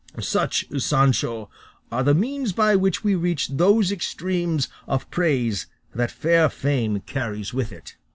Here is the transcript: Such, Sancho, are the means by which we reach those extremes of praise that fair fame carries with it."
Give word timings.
Such, 0.19 0.65
Sancho, 0.79 1.51
are 1.91 2.01
the 2.03 2.15
means 2.15 2.53
by 2.53 2.75
which 2.75 3.03
we 3.03 3.13
reach 3.13 3.49
those 3.49 3.91
extremes 3.91 4.67
of 4.87 5.07
praise 5.11 5.67
that 5.93 6.09
fair 6.09 6.49
fame 6.49 7.01
carries 7.01 7.53
with 7.53 7.71
it." 7.71 7.97